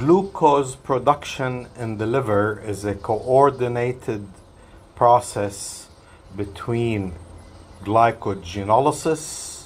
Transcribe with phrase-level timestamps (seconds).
[0.00, 4.26] Glucose production in the liver is a coordinated
[4.94, 5.88] process
[6.34, 7.12] between
[7.84, 9.64] glycogenolysis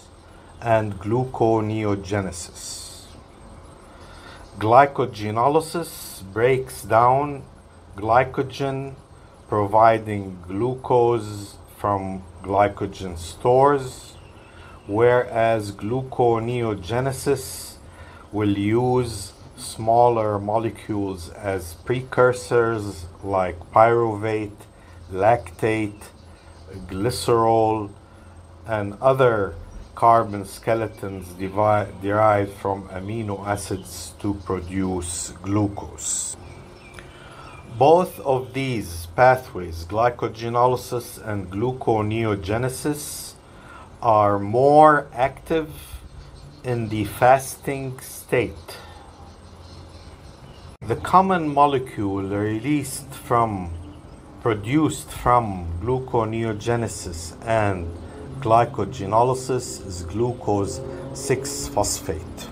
[0.61, 3.05] and gluconeogenesis.
[4.59, 7.45] Glycogenolysis breaks down
[7.97, 8.97] glycogen,
[9.47, 14.17] providing glucose from glycogen stores,
[14.89, 17.77] whereas gluconeogenesis
[18.33, 24.67] will use smaller molecules as precursors like pyruvate,
[25.11, 26.03] lactate,
[26.89, 27.91] glycerol,
[28.67, 29.55] and other
[29.95, 36.37] carbon skeletons derived from amino acids to produce glucose.
[37.79, 43.35] Both of these pathways, glycogenolysis and gluconeogenesis,
[44.03, 45.71] are more active
[46.63, 48.79] in the fasting state.
[50.87, 53.71] The common molecule released from
[54.43, 57.89] produced from gluconeogenesis and
[58.41, 60.83] glycogenolysis is glucose
[61.15, 62.49] 6 phosphate.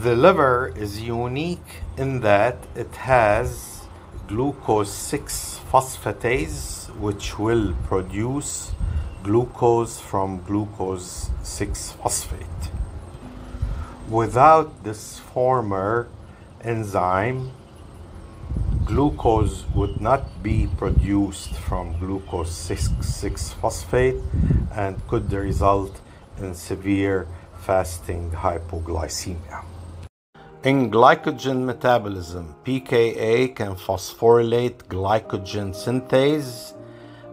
[0.00, 3.82] The liver is unique in that it has
[4.26, 8.72] glucose 6 phosphatase, which will produce
[9.22, 12.72] glucose from glucose 6 phosphate.
[14.08, 16.08] Without this former
[16.64, 17.50] enzyme,
[18.84, 24.16] glucose would not be produced from glucose 6 phosphate
[24.74, 26.00] and could result
[26.38, 27.26] in severe
[27.60, 29.64] fasting hypoglycemia.
[30.62, 36.74] In glycogen metabolism, PKA can phosphorylate glycogen synthase,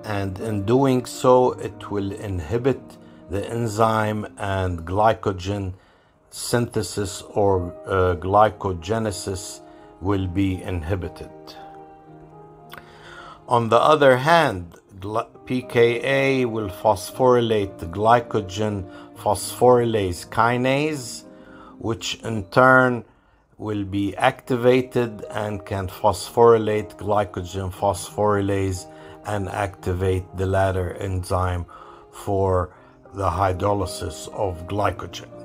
[0.06, 2.80] and in doing so, it will inhibit
[3.30, 5.74] the enzyme and glycogen
[6.30, 9.62] synthesis or uh, glycogenesis
[10.02, 11.30] will be inhibited.
[13.48, 21.24] On the other hand, PKA will phosphorylate the glycogen phosphorylase kinase,
[21.80, 23.06] which in turn
[23.58, 28.86] will be activated and can phosphorylate glycogen phosphorylase
[29.26, 31.66] and activate the latter enzyme
[32.12, 32.70] for
[33.14, 35.37] the hydrolysis of glycogen.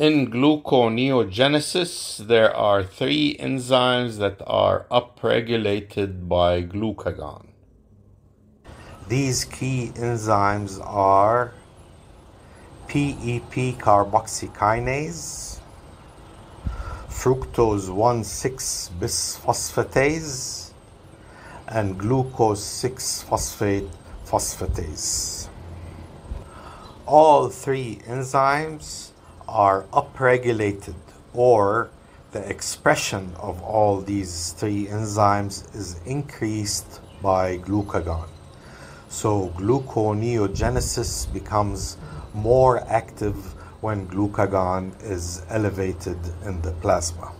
[0.00, 7.48] In gluconeogenesis, there are three enzymes that are upregulated by glucagon.
[9.08, 11.52] These key enzymes are
[12.88, 15.58] PEP carboxykinase,
[17.10, 20.72] fructose 1,6 bisphosphatase,
[21.68, 23.90] and glucose 6 phosphate
[24.24, 25.50] phosphatase.
[27.04, 29.10] All three enzymes
[29.50, 30.94] are upregulated
[31.34, 31.90] or
[32.32, 38.28] the expression of all these three enzymes is increased by glucagon.
[39.08, 41.96] So gluconeogenesis becomes
[42.32, 43.36] more active
[43.82, 47.32] when glucagon is elevated in the plasma.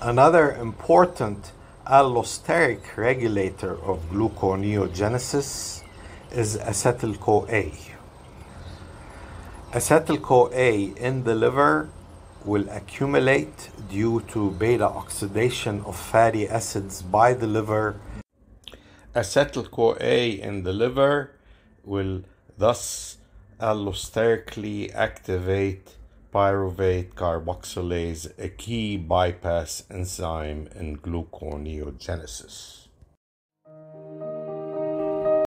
[0.00, 1.52] Another important
[1.86, 5.82] allosteric regulator of gluconeogenesis
[6.32, 7.95] is acetyl CoA.
[9.76, 11.90] Acetyl CoA in the liver
[12.46, 18.00] will accumulate due to beta oxidation of fatty acids by the liver.
[19.14, 21.32] Acetyl CoA in the liver
[21.84, 22.22] will
[22.56, 23.18] thus
[23.60, 25.96] allosterically activate
[26.32, 32.85] pyruvate carboxylase, a key bypass enzyme in gluconeogenesis.